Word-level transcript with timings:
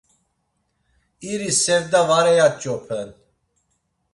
İris 1.31 1.57
sevda 1.65 2.01
var 2.09 2.25
eyaç̌open. 2.31 3.09